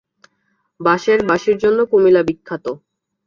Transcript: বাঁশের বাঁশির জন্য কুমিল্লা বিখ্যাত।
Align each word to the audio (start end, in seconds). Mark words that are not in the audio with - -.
বাঁশের 0.79 1.19
বাঁশির 1.29 1.57
জন্য 1.63 1.79
কুমিল্লা 1.91 2.21
বিখ্যাত। 2.27 2.65